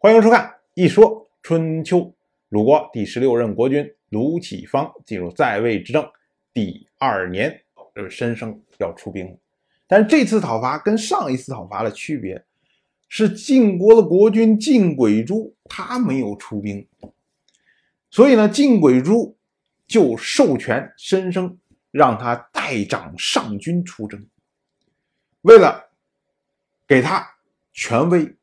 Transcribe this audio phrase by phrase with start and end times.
[0.00, 1.98] 欢迎收看《一说春秋》。
[2.50, 6.08] 鲁国第十六任国君鲁启方进入在位执政
[6.54, 7.60] 第二年，
[7.92, 9.36] 这个申生要出兵。
[9.88, 12.40] 但这次讨伐跟上一次讨伐的区别
[13.08, 16.86] 是，晋国的国君晋鬼珠他没有出兵，
[18.08, 19.36] 所以呢，晋鬼珠
[19.88, 21.58] 就授权申生
[21.90, 24.24] 让他代掌上军出征，
[25.40, 25.90] 为了
[26.86, 27.28] 给他
[27.72, 28.37] 权威。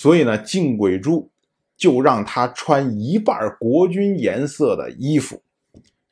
[0.00, 1.30] 所以呢，晋轨珠
[1.76, 5.42] 就让他穿一半国君颜色的衣服，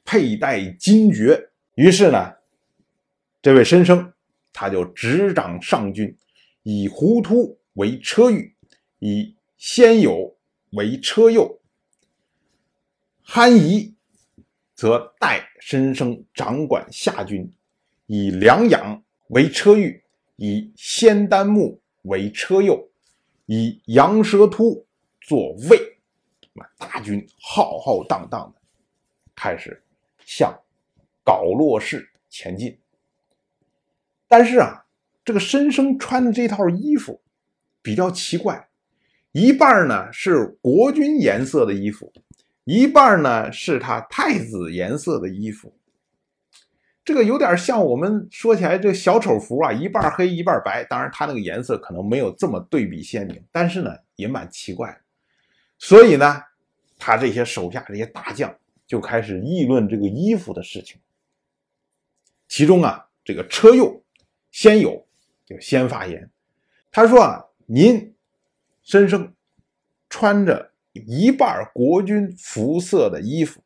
[0.05, 1.49] 佩戴金爵。
[1.75, 2.35] 于是呢，
[3.41, 4.13] 这位申生
[4.53, 6.15] 他就执掌上军，
[6.65, 8.55] 以胡突为车御，
[8.99, 10.37] 以先友
[10.73, 11.59] 为车右，
[13.23, 13.95] 憨仪
[14.75, 17.51] 则代申生掌管下军，
[18.05, 20.03] 以梁养为车御，
[20.37, 22.87] 以先丹木为车右。
[23.51, 24.87] 以羊舌突
[25.23, 25.99] 作卫，
[26.77, 28.61] 大军浩浩荡荡的
[29.35, 29.83] 开始
[30.27, 30.53] 向
[31.25, 32.79] 皋洛市前进。
[34.29, 34.85] 但是啊，
[35.25, 37.23] 这个申生穿的这套衣服
[37.81, 38.69] 比较奇怪，
[39.33, 42.13] 一半呢是国君颜色的衣服，
[42.65, 45.75] 一半呢是他太子颜色的衣服。
[47.09, 50.85] 这个有点像我们说起来这小丑服啊，一半黑一半白。
[50.85, 54.95] 当然，它那个颜色可能没有这么对比鲜明，但是呢，也蛮奇怪。
[55.79, 56.43] 所以呢，
[56.99, 58.55] 他这些手下这些大将
[58.87, 61.01] 就开始议论这个衣服的事情。
[62.47, 64.05] 其中啊，这个车右
[64.51, 65.03] 先有
[65.47, 66.29] 就先发言，
[66.91, 68.15] 他说啊，您
[68.83, 69.33] 身生
[70.11, 73.63] 穿着一半国军服色的衣服。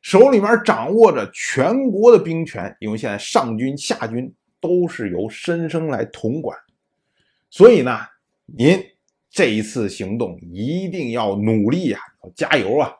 [0.00, 6.58] 手里面掌握着全国的兵权，因为现在上军下军都是由申生来统管，
[7.50, 7.98] 所以呢，
[8.46, 8.82] 您
[9.28, 12.92] 这一次行动一定要努力呀，要加油啊！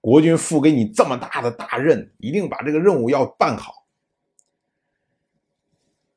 [0.00, 3.86] 国君赋给你这么大的大任，一定把这个任务要办好。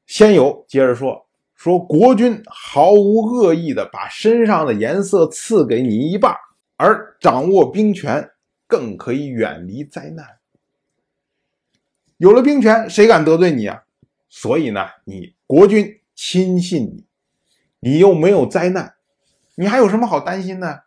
[0.07, 6.35] 先有接着说说，国君毫无恶意的把身上的颜色赐给你一半，
[6.77, 8.29] 而掌握兵权。
[8.73, 10.39] 更可以远离灾难。
[12.17, 13.84] 有了兵权，谁敢得罪你啊？
[14.29, 17.06] 所以呢，你国君亲信你，
[17.81, 18.95] 你又没有灾难，
[19.53, 20.79] 你还有什么好担心呢？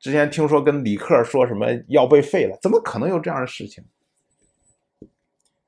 [0.00, 3.84] 之前听说跟李克说什么要被废了，怎么可能有这样的事情？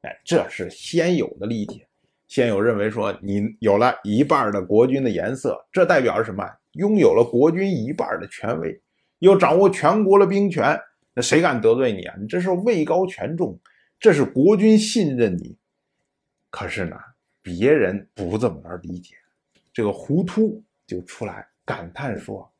[0.01, 1.87] 哎，这是先有的理解。
[2.27, 6.45] 先有认为说，你有了一半的国君的颜色，这代表着什么？
[6.73, 8.83] 拥有了国君一半的权威，
[9.21, 10.77] 又掌握全国的兵权。
[11.15, 12.17] 那谁敢得罪你啊？
[12.19, 13.61] 你这是位高权重，
[14.01, 15.59] 这是国君信任你。
[16.49, 16.97] 可是呢，
[17.43, 19.15] 别人不这么来理解。
[19.75, 22.51] 这个胡突就出来感叹说：“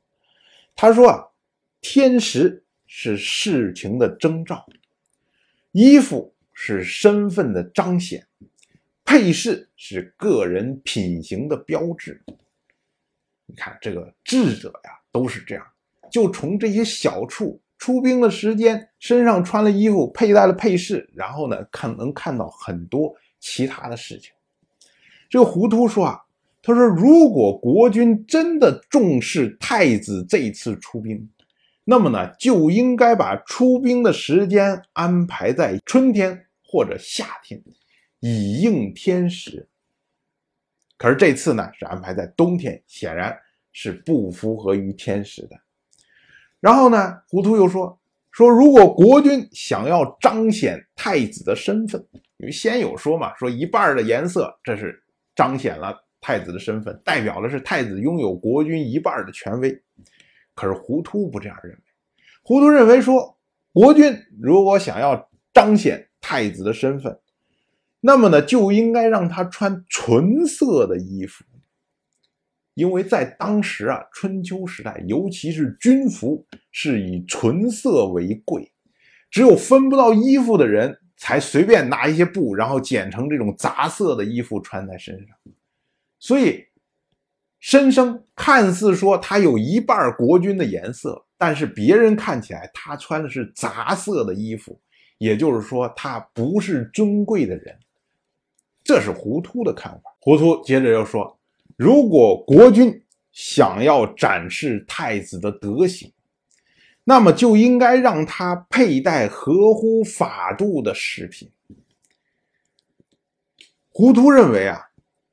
[0.77, 1.25] 他说啊，
[1.81, 4.67] 天时是事情的征兆，
[5.71, 8.27] 衣服是身份的彰显，
[9.03, 12.23] 配饰是个人品行的标志。
[13.47, 15.67] 你看这个智者呀，都是这样，
[16.11, 24.31] 就从这些小处。”出兵的时间，身上穿了衣服，佩戴了配饰，然后呢，看能看到很多其他的事情。
[25.29, 26.23] 这个胡涂说啊，
[26.63, 31.29] 他说如果国君真的重视太子这次出兵，
[31.83, 37.61] 那么呢，就应该把出兵的时间安排在春天或者夏天，
[38.21, 39.69] 以应天时。
[40.97, 43.37] 可是这次呢，是安排在冬天，显然
[43.73, 45.57] 是不符合于天时的。
[46.63, 47.99] 然后呢，胡涂又说
[48.31, 52.01] 说，如果国君想要彰显太子的身份，
[52.37, 55.03] 因为先有说嘛，说一半的颜色，这是
[55.35, 59.83] 彰显了太子的身份，代表的是太子拥有国君一半的权威。
[60.55, 61.79] 可是胡图不这样认为，
[62.45, 63.37] 胡图认为说，
[63.73, 67.19] 国君如果想要彰显太子的身份，
[67.99, 71.45] 那么呢，就应该让他穿纯色的衣服。
[72.75, 78.73] 因为在当时啊，春秋时代，尤其是军服是以纯色为贵，
[79.31, 85.37] 只有分不到衣服的人才随便拿一些布，然后剪成这种杂色的衣服穿在身上。
[86.19, 86.65] 所以，
[87.61, 94.81] 申生看似说他有一半国君的颜色，但是别人看起来他穿的是杂色的衣服，
[95.19, 97.79] 也就是说他不是尊贵的人。
[98.83, 100.17] 这是糊涂的看法。
[100.21, 101.39] 糊涂接着又说。
[101.83, 103.03] 如果国君
[103.33, 106.13] 想要展示太子的德行，
[107.03, 111.51] 那么就应该让他佩戴合乎法度的饰品。
[113.89, 114.81] 胡图认为啊，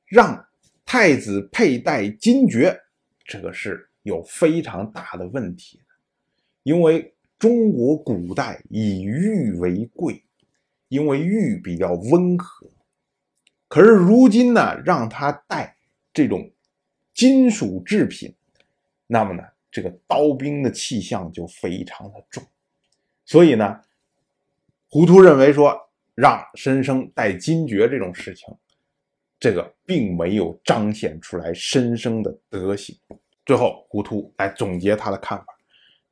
[0.06, 0.44] 让
[0.84, 2.76] 太子佩戴金爵，
[3.24, 5.84] 这个是有非常大的问题的，
[6.64, 10.24] 因为中国古代以玉为贵，
[10.88, 12.66] 因为玉比较温和。
[13.68, 15.76] 可是如今呢，让他戴
[16.20, 16.50] 这种
[17.14, 18.30] 金属制品，
[19.06, 22.46] 那么呢，这个刀兵的气象就非常的重。
[23.24, 23.80] 所以呢，
[24.90, 25.74] 胡图认为说，
[26.14, 28.54] 让申生带金爵这种事情，
[29.38, 32.94] 这个并没有彰显出来申生的德行。
[33.46, 35.46] 最后，胡图来总结他的看法，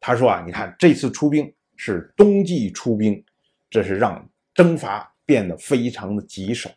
[0.01, 3.23] 他说啊，你看这次出兵是冬季出兵，
[3.69, 6.71] 这是让征伐变得非常的棘手。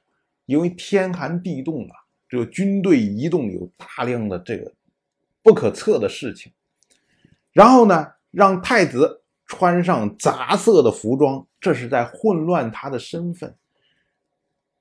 [0.48, 1.96] 因为天寒地冻啊，
[2.32, 4.72] 这个军队移动有大量的这个
[5.44, 6.50] 不可测的事情。
[7.52, 13.54] 然后呢，让太子穿上杂色的服装，这是在混乱他的身份。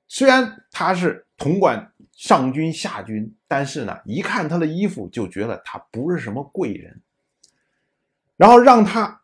[0.07, 7.03] 虽然他是统管上军下军，但是呢，一看他的衣服就觉得他不是什么贵人。
[8.37, 9.23] 然后让他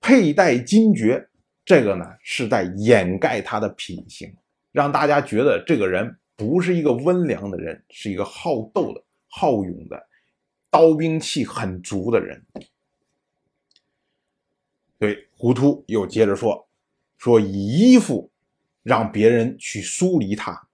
[0.00, 1.28] 佩戴金爵，
[1.64, 4.32] 这个呢是在掩盖他的品行。
[4.70, 10.08] 让大家觉得这个人不是一个温良的人，是一个好斗的、好勇的、
[10.70, 12.44] 刀兵气很足的人。
[14.98, 16.66] 对，胡图又接着说
[17.18, 18.30] ：“说以衣服
[18.82, 20.68] 让别人去疏离他，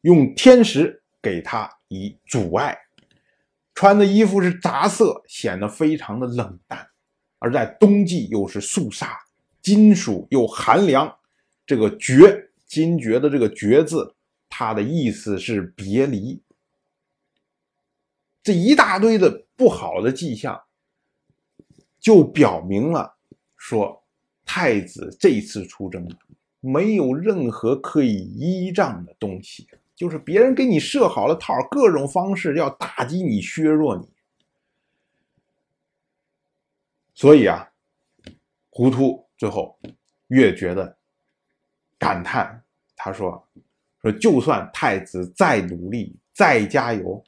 [0.00, 2.76] 用天时给他以阻碍。
[3.74, 6.88] 穿的衣服是杂色，显得非常的冷淡。
[7.38, 9.16] 而在冬季又是肃杀，
[9.60, 11.16] 金属又寒凉，
[11.64, 14.15] 这个绝。”金绝的这个“绝”字，
[14.58, 16.40] 它的意思是别离。
[18.42, 20.58] 这一大堆的不好的迹象，
[22.00, 23.18] 就表明了
[23.58, 24.02] 说，
[24.46, 26.08] 太子这次出征
[26.60, 34.08] 没有任何可以依仗的东西，就是别人给你设好了套，各种方式要打击你、削弱你。
[37.12, 37.70] 所以啊，
[38.70, 39.78] 糊涂最后
[40.28, 40.96] 越觉得。
[41.98, 42.62] 感叹，
[42.94, 43.46] 他说
[44.12, 47.22] ：“就算太子再努力、再加油，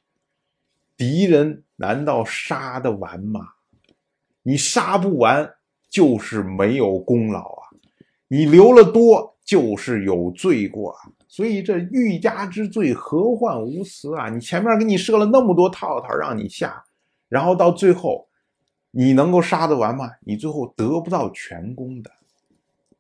[0.96, 3.40] 敌人难道杀得完吗？
[4.42, 5.54] 你杀不完，
[5.88, 7.69] 就是没有功劳啊！
[8.28, 11.10] 你留了多，就是有罪过啊！
[11.26, 14.28] 所以这欲加之罪，何患无辞啊！
[14.28, 16.84] 你前面给你设了那么多套套让你下，
[17.28, 18.28] 然后到最后，
[18.90, 20.10] 你能够杀得完吗？
[20.20, 22.10] 你最后得不到全功的。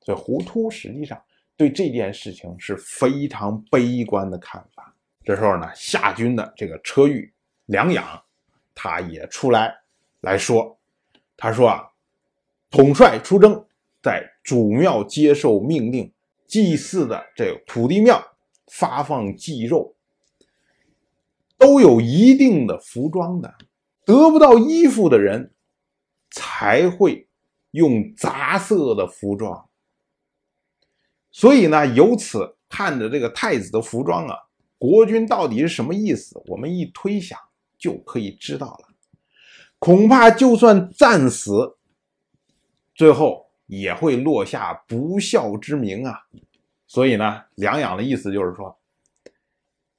[0.00, 1.20] 所以糊涂实际上。”
[1.58, 4.94] 对这件事情是非常悲观的看法。
[5.24, 7.30] 这时候呢，夏军的这个车御
[7.66, 8.22] 梁养，
[8.76, 9.74] 他也出来
[10.20, 10.78] 来说，
[11.36, 11.82] 他说啊，
[12.70, 13.66] 统帅出征，
[14.00, 16.10] 在主庙接受命令，
[16.46, 18.24] 祭祀的这个土地庙
[18.68, 19.96] 发放祭肉，
[21.58, 23.52] 都有一定的服装的，
[24.04, 25.52] 得不到衣服的人
[26.30, 27.26] 才会
[27.72, 29.67] 用杂色的服装。
[31.38, 34.34] 所以呢，由此看着这个太子的服装啊，
[34.76, 36.42] 国君到底是什么意思？
[36.48, 37.38] 我们一推想
[37.78, 38.88] 就可以知道了。
[39.78, 41.76] 恐怕就算战死，
[42.92, 46.22] 最后也会落下不孝之名啊。
[46.88, 48.76] 所以呢，梁养的意思就是说，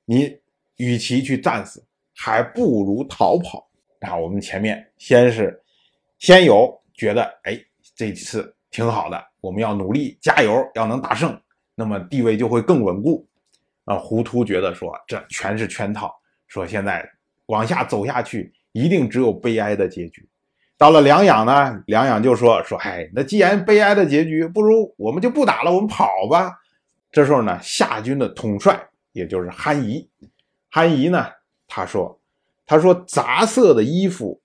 [0.03, 0.37] 你
[0.75, 1.81] 与其去战死，
[2.13, 3.69] 还不如逃跑。
[4.01, 5.63] 那我们前面先是
[6.17, 7.57] 先有觉得，哎，
[7.95, 9.23] 这次挺好的。
[9.41, 11.39] 我们要努力加油，要能打胜，
[11.75, 13.25] 那么地位就会更稳固。
[13.85, 16.13] 啊，胡图觉得说这全是圈套，
[16.47, 17.09] 说现在
[17.47, 20.27] 往下走下去，一定只有悲哀的结局。
[20.77, 26.59] 到了梁养呢，梁养就说说，哎，那既然悲哀的结局，不如我们就不打了，我们跑吧。
[27.11, 30.07] 这时候呢，夏军的统帅也就是憨仪，
[30.69, 31.25] 憨仪呢，
[31.67, 32.19] 他说，
[32.67, 34.39] 他说杂色的衣服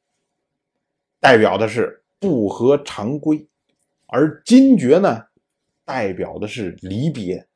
[1.21, 3.47] 代表的是不合常规。
[4.07, 5.25] 而金爵呢，
[5.85, 7.47] 代表的是离别。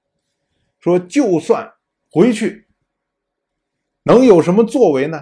[0.80, 1.72] 说就算
[2.10, 2.66] 回去，
[4.02, 5.20] 能有什么作为呢？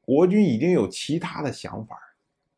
[0.00, 1.96] 国君已经有其他的想法。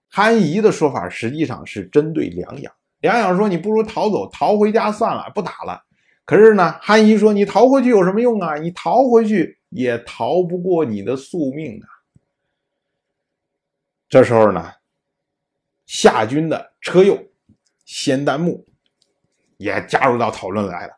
[0.09, 2.73] 憨仪的说法实际上是针对梁养。
[3.01, 5.85] 梁养说：“你不如逃走，逃回家算了，不打了。”
[6.25, 8.57] 可是呢，憨仪说：“你逃回去有什么用啊？
[8.57, 11.87] 你逃回去也逃不过你的宿命啊！”
[14.09, 14.73] 这时候呢，
[15.85, 17.23] 夏军的车右。
[17.97, 18.67] 仙丹木
[19.57, 20.95] 也加入到讨论来了。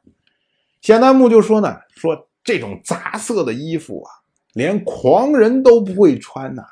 [0.80, 4.10] 仙丹木就说呢：“说这种杂色的衣服啊，
[4.54, 6.62] 连狂人都不会穿呐，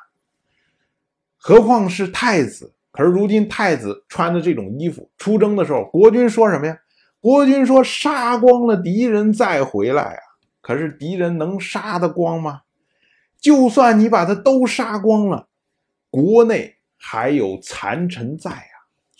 [1.36, 2.72] 何况是太子？
[2.90, 6.78] 可是如今太子穿的这种衣服出征的时候，国君说什么呀？
[7.20, 10.22] 国君说杀光了敌人再回来啊。
[10.62, 12.62] 可是敌人能杀得光吗？
[13.38, 15.48] 就算你把他都杀光了，
[16.08, 18.73] 国内还有残臣在啊，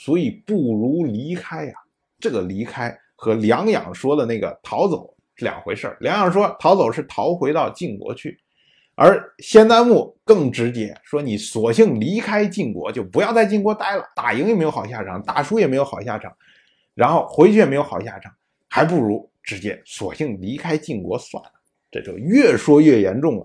[0.05, 1.75] 所以不如离开啊。
[2.21, 8.39] 这个离开和梁养说的那个逃走是两回事梁养说逃走是逃回到晋国去，
[8.97, 16.31] 而先丹木更直接说你索性离开晋国，就不要在晋国待了，打赢也没有好下场，打输也没有好下场，
[16.95, 18.31] 然后回去也没有好下场，
[18.69, 21.51] 还不如直接索性离开晋国算了。
[21.91, 23.45] 这就越说越严重了。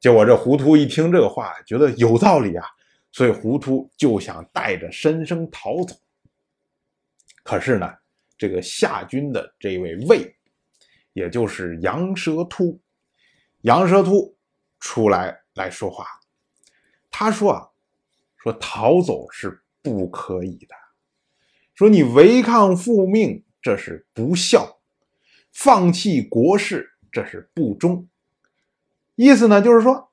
[0.00, 2.66] 结果这糊涂一听这个话，觉得有道理啊，
[3.12, 5.94] 所以胡涂就想带着申生逃走。
[7.44, 7.92] 可是呢，
[8.38, 10.34] 这个夏军的这位魏，
[11.12, 12.80] 也就是杨蛇突，
[13.62, 14.36] 杨蛇突
[14.80, 16.06] 出来来说话，
[17.10, 17.68] 他说啊，
[18.36, 20.74] 说逃走是不可以的，
[21.74, 24.80] 说你违抗父命，这是不孝；
[25.52, 28.08] 放弃国事，这是不忠。
[29.16, 30.11] 意思呢，就是说，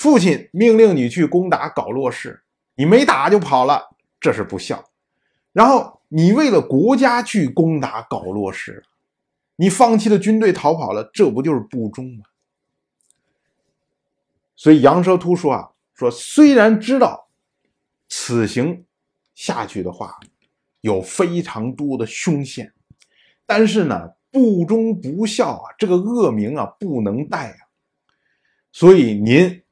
[0.00, 2.42] 父亲命令你去攻打皋洛氏，
[2.74, 4.78] 你没打就跑了，这是不孝；
[5.52, 8.82] 然后你为了国家去攻打皋洛氏，
[9.56, 12.24] 你放弃了军队逃跑了，这不就是不忠吗？
[14.56, 17.28] 所以杨蛇突说啊，说虽然知道
[18.08, 18.86] 此行
[19.34, 20.18] 下去的话
[20.80, 22.72] 有非常多的凶险，
[23.44, 27.58] 但是呢，不忠不孝啊，这个恶名啊不能带啊。
[28.72, 29.62] 所以您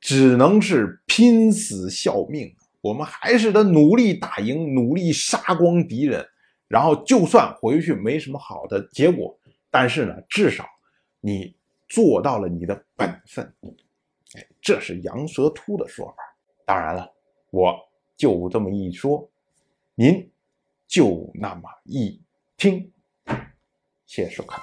[0.00, 6.26] 只能是拼死效命，我们还是得努力打赢，努力杀光敌人。
[6.66, 9.36] 然后就算回去没什么好的结果，
[9.70, 10.64] 但是呢，至少
[11.20, 11.54] 你
[11.88, 13.44] 做到了你的本分。
[14.36, 16.16] 哎，这是杨蛇突的说法。
[16.64, 17.12] 当然了，
[17.50, 17.76] 我
[18.16, 19.28] 就这么一说，
[19.96, 20.30] 您
[20.86, 22.22] 就那么一
[22.56, 22.92] 听。
[24.06, 24.60] 谢谢收看。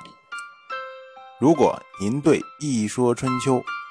[1.40, 3.60] 如果您对《一说春秋》